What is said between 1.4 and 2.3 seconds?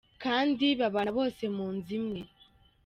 mu nzu imwe!”.